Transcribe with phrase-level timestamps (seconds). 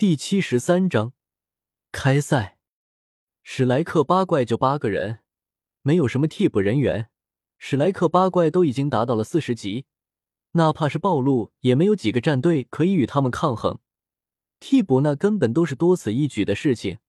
[0.00, 1.12] 第七十三章
[1.92, 2.56] 开赛。
[3.42, 5.18] 史莱克八怪就八个人，
[5.82, 7.10] 没有什么替补人员。
[7.58, 9.84] 史莱克八怪都已经达到了四十级，
[10.52, 13.78] 哪怕是暴露，也没有几个战队可以与他们抗衡。
[14.58, 17.00] 替补那根本都是多此一举的事情。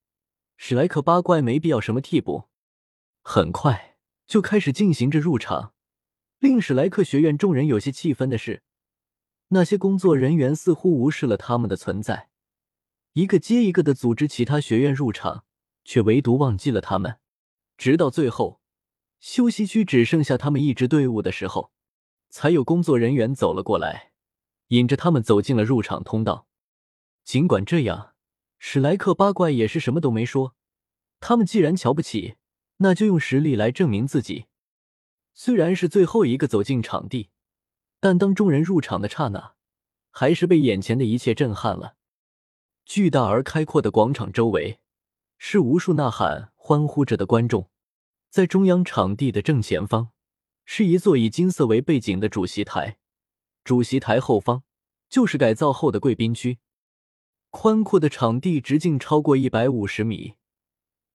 [0.57, 2.49] 史莱克八怪没必要什么替补。
[3.21, 3.95] 很快
[4.27, 5.73] 就开始进行着入场。
[6.39, 8.63] 令史莱克学院众人有些气愤的是，
[9.47, 12.27] 那些工作人员似乎无视了他们的存在，
[13.13, 15.43] 一个接一个的组织其他学院入场，
[15.83, 17.17] 却唯独忘记了他们。
[17.77, 18.61] 直到最后，
[19.19, 21.71] 休息区只剩下他们一支队伍的时候，
[22.29, 24.13] 才有工作人员走了过来，
[24.67, 26.47] 引着他们走进了入场通道。
[27.25, 28.13] 尽管这样，
[28.59, 30.55] 史莱克八怪也是什么都没说。
[31.19, 32.35] 他们既然瞧不起，
[32.77, 34.45] 那就用实力来证明自己。
[35.33, 37.29] 虽然是最后一个走进场地，
[37.99, 39.55] 但当众人入场的刹那，
[40.09, 41.95] 还是被眼前的一切震撼了。
[42.85, 44.79] 巨大而开阔的广场周围，
[45.37, 47.69] 是无数呐喊、欢呼着的观众。
[48.29, 50.09] 在中央场地的正前方，
[50.65, 52.97] 是一座以金色为背景的主席台，
[53.63, 54.63] 主席台后方
[55.09, 56.59] 就是改造后的贵宾区。
[57.49, 60.35] 宽阔的场地直径超过一百五十米。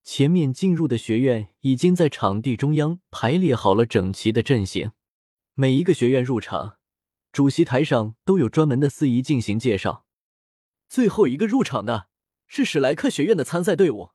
[0.03, 4.93] 前面进入的学院已经在场地中央排列好了整齐的阵型，
[5.55, 6.77] 每一个学院入场，
[7.33, 10.06] 主席台上都有专门的司仪进行介绍。
[10.89, 12.09] 最后一个入场的
[12.47, 14.11] 是史莱克学院的参赛队伍。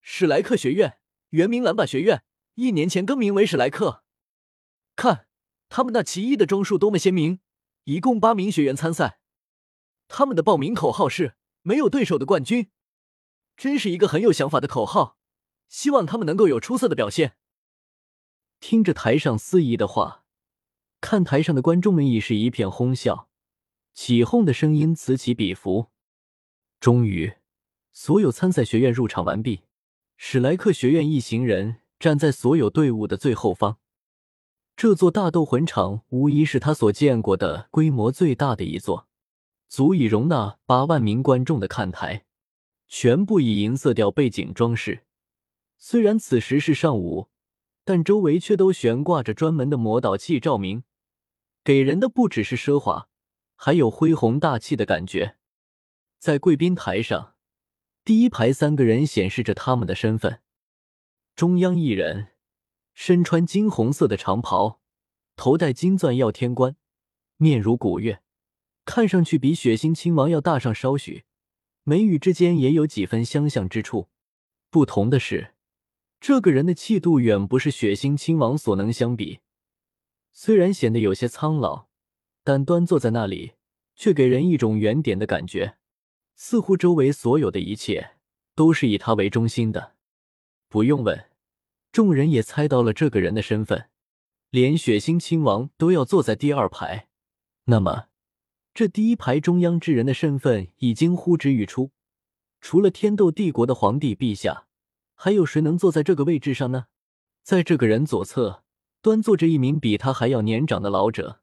[0.00, 0.98] 史莱克学院
[1.30, 4.04] 原名蓝板学院，一年前更名为史莱克。
[4.96, 5.26] 看
[5.68, 7.40] 他们那奇异的装束多么鲜明！
[7.84, 9.18] 一共八名学员参赛，
[10.08, 12.70] 他们的报名口号是“没有对手的冠军”。
[13.56, 15.18] 真是一个很有想法的口号，
[15.68, 17.36] 希望他们能够有出色的表现。
[18.60, 20.24] 听着台上司仪的话，
[21.00, 23.28] 看台上的观众们已是一片哄笑，
[23.94, 25.86] 起哄的声音此起彼伏。
[26.80, 27.32] 终于，
[27.92, 29.62] 所有参赛学院入场完毕。
[30.16, 33.78] 史莱克学院一行人站在所有队伍的最后方。
[34.76, 39.06] 这座大斗魂场无疑是他所见过的规模最大的一座，
[39.68, 42.24] 足以容纳八万名观众的看台。
[42.88, 45.04] 全部以银色调背景装饰，
[45.78, 47.28] 虽然此时是上午，
[47.84, 50.84] 但周围却都悬挂着专门的魔导器照明，
[51.64, 53.08] 给人的不只是奢华，
[53.56, 55.36] 还有恢宏大气的感觉。
[56.18, 57.34] 在贵宾台上，
[58.04, 60.40] 第一排三个人显示着他们的身份：
[61.36, 62.28] 中央一人
[62.92, 64.80] 身穿金红色的长袍，
[65.36, 66.76] 头戴金钻耀天冠，
[67.36, 68.22] 面如古月，
[68.84, 71.24] 看上去比血腥亲王要大上稍许。
[71.82, 74.08] 眉宇之间也有几分相像之处，
[74.70, 75.54] 不同的是，
[76.18, 79.40] 这个人的气度远不是血腥亲王所能相比。
[80.32, 81.88] 虽然显得有些苍老，
[82.44, 83.54] 但端坐在那里，
[83.96, 85.78] 却给人一种圆点的感觉，
[86.36, 88.16] 似乎周围所有的一切
[88.54, 89.94] 都是以他为中心的。
[90.68, 91.30] 不用问，
[91.90, 93.88] 众人也猜到了这个人的身份，
[94.50, 97.08] 连血腥亲王都要坐在第二排，
[97.64, 98.08] 那么。
[98.74, 101.92] 这第一排中央之人的身份已经呼之欲出，
[102.60, 104.66] 除了天斗帝国的皇帝陛下，
[105.14, 106.86] 还有谁能坐在这个位置上呢？
[107.44, 108.64] 在这个人左侧
[109.00, 111.40] 端坐着一名比他还要年长的老者，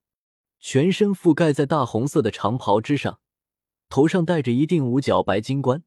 [0.61, 3.19] 全身覆盖在大红色的长袍之上，
[3.89, 5.83] 头上戴着一顶五角白金冠，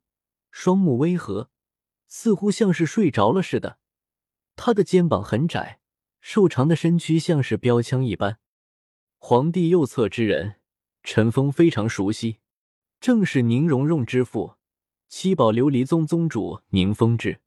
[0.51, 1.49] 双目微合，
[2.09, 3.79] 似乎像是睡着了似的。
[4.57, 5.81] 他的肩膀很窄，
[6.21, 8.39] 瘦长的身躯像是标枪一般。
[9.19, 10.57] 皇帝右侧之人。
[11.07, 12.39] 陈峰非常熟悉，
[12.99, 14.55] 正是宁荣荣之父
[15.07, 17.43] 七宝琉璃宗宗主宁风致。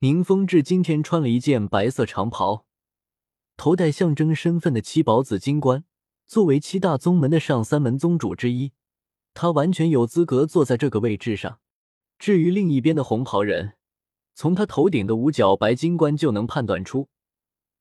[0.00, 2.66] 宁风致今天穿了一件白色长袍，
[3.56, 5.84] 头戴象征身份的七宝紫金冠。
[6.28, 8.72] 作为七大宗门的上三门宗主之一，
[9.32, 11.58] 他完全有资格坐在这个位置上。
[12.18, 13.78] 至于另一边的红袍人，
[14.34, 17.08] 从他头顶的五角白金冠就能判断出，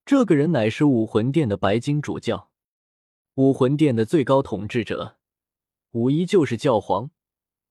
[0.05, 2.49] 这个人乃是武魂殿的白金主教。
[3.35, 5.17] 武魂殿的最高统治者，
[5.91, 7.11] 无疑就是教皇。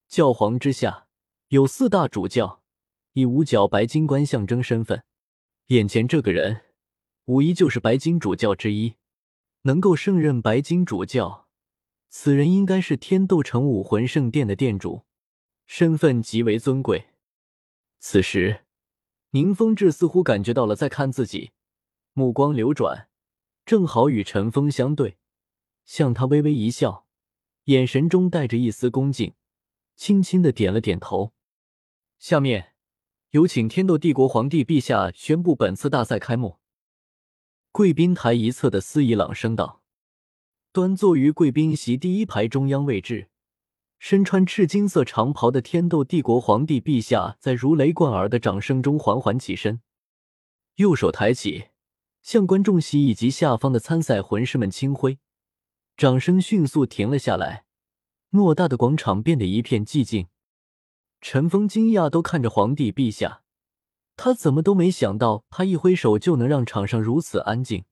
[0.06, 1.06] 教皇之下
[1.48, 2.62] 有四大主教，
[3.14, 5.04] 以五角白金冠象征身份。
[5.68, 6.60] 眼前这个人，
[7.24, 8.96] 无疑就是白金主教之一。
[9.66, 11.48] 能够胜任白金主教，
[12.08, 15.02] 此人应该是天斗城武魂圣殿的殿主，
[15.66, 17.08] 身份极为尊贵。
[17.98, 18.64] 此时，
[19.30, 21.50] 宁风致似乎感觉到了在看自己，
[22.12, 23.08] 目光流转，
[23.64, 25.18] 正好与陈峰相对。
[25.84, 27.08] 向他微微一笑，
[27.64, 29.34] 眼神中带着一丝恭敬，
[29.96, 31.32] 轻轻的点了点头。
[32.20, 32.74] 下面
[33.30, 36.60] 有请天斗帝国皇帝陛下宣布本次大赛开幕。
[37.76, 39.82] 贵宾台一侧的司仪朗声道
[40.72, 43.28] ：“端坐于贵宾席第一排中央位置，
[43.98, 49.82] 身穿赤金色长袍的天斗帝国皇帝陛下在如雷贯耳的掌声中缓缓起身，
[50.76, 51.66] 右手抬起，
[52.22, 55.18] 向观众席以及下方的参赛魂师们轻挥，
[55.98, 57.66] 掌声迅速停了下来，
[58.32, 60.28] 偌大的广场变得一片寂静。
[61.20, 63.42] 陈峰惊讶都看着皇帝陛下，
[64.16, 67.84] 他怎么都没想到，他一挥手就能让场上如此安静。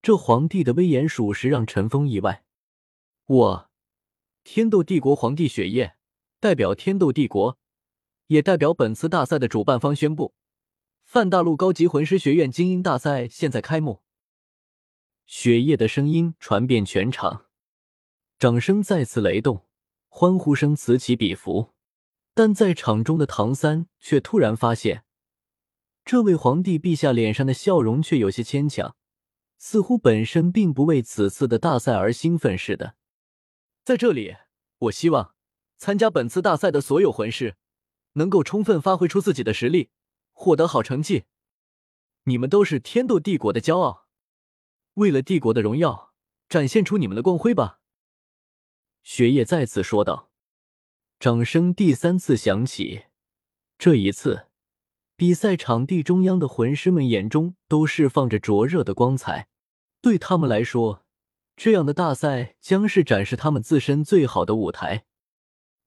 [0.00, 2.44] 这皇帝的威严，属实让陈峰意外。
[3.26, 3.68] 我。
[4.44, 5.94] 天斗帝国皇帝雪夜
[6.40, 7.56] 代表天斗帝国，
[8.26, 10.34] 也代表本次大赛的主办方宣布：
[11.04, 14.02] 泛大陆高级魂师学院精英大赛现在开幕。
[15.26, 17.46] 雪夜的声音传遍全场，
[18.36, 19.64] 掌声再次雷动，
[20.08, 21.70] 欢呼声此起彼伏。
[22.34, 25.04] 但在场中的唐三却突然发现，
[26.04, 28.96] 这位皇帝陛下脸上的笑容却有些牵强，
[29.58, 32.96] 似乎本身并不为此次的大赛而兴奋似的。
[33.84, 34.36] 在这里，
[34.78, 35.34] 我希望
[35.76, 37.56] 参加本次大赛的所有魂师
[38.14, 39.90] 能够充分发挥出自己的实力，
[40.32, 41.24] 获得好成绩。
[42.24, 44.06] 你们都是天斗帝国的骄傲，
[44.94, 46.12] 为了帝国的荣耀，
[46.48, 47.80] 展现出你们的光辉吧！
[49.02, 50.30] 雪夜再次说道。
[51.18, 53.04] 掌声第三次响起，
[53.78, 54.48] 这一次，
[55.22, 59.46] 比赛场地中央的魂师们眼中都释放着灼热的光彩，
[60.00, 61.04] 对他们来说。
[61.54, 65.04] 这样的大赛将是展示他们自身最好的舞台。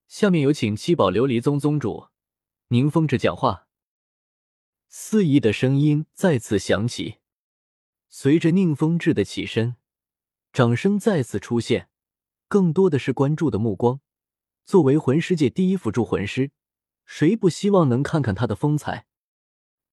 [0.08, 2.08] 下面有请七宝琉璃宗宗主
[2.70, 3.68] 宁风致讲话。
[4.88, 7.18] 司仪的声音再次响起，
[8.08, 9.76] 随着宁风致的起身，
[10.54, 11.90] 掌声再次出现，
[12.48, 14.00] 更多的是关注的目光。
[14.64, 16.52] 作为魂师界第一辅助魂师，
[17.04, 19.08] 谁不希望能看看他的风采？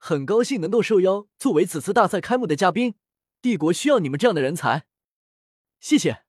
[0.05, 2.97] 很高兴能够受邀作为此次大赛开幕的嘉宾，
[3.41, 4.85] 帝国需要你们这样的人才。
[5.79, 6.25] 谢谢。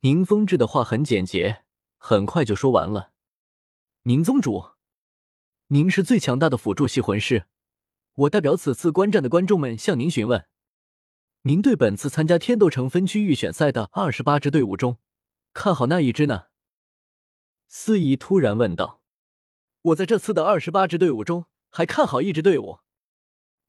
[0.00, 1.62] 宁风致的话很简洁，
[1.96, 3.12] 很快就说完了。
[4.02, 4.70] 宁宗主，
[5.68, 7.46] 您是最强大的辅助系魂师，
[8.14, 10.48] 我代表此次观战的观众们向您询问：
[11.42, 14.98] 您对本次参加天斗城分区预选赛的二十八支队伍中，
[15.52, 16.46] 看好哪一支呢？
[17.68, 19.00] 司仪突然问道。
[19.82, 22.80] 我在这次的二十八支队伍中，还看好一支队伍。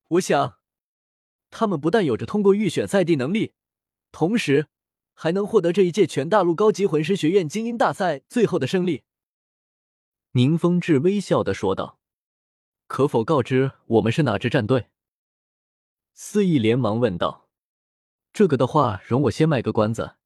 [0.09, 0.59] 我想，
[1.49, 3.53] 他们不但有着通过预选赛的能力。
[4.11, 4.67] 同时，
[5.13, 9.03] 还能获得这一届全大陆高级魂师学院精英大赛最后的胜利。
[10.31, 11.99] 宁风致微笑的说道
[12.87, 14.89] ：“可否告知我们是哪支战队？”
[16.13, 17.47] 司仪连忙问道
[18.33, 20.17] ：“这个的话，容我先卖个关子，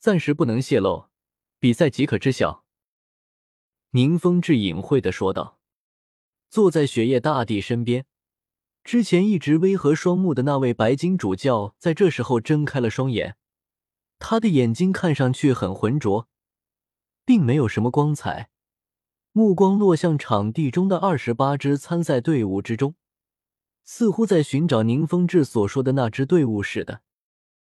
[0.00, 1.08] 暂时不能泄露，
[1.60, 2.64] 比赛即可知晓。”
[3.90, 5.59] 宁风致隐晦的说道。
[6.50, 8.04] 坐在雪夜大帝身边。
[8.82, 13.36] 之前一直微合双目的那位白金主教，在这时候睁开了双眼。
[14.18, 16.28] 他的眼睛看上去很浑浊，
[17.24, 18.50] 并没有什么光彩。
[19.32, 22.96] 目光落向场地中的二十八支参赛队伍之中，
[23.84, 27.02] 似乎在寻找宁风致所说的那支队伍似的。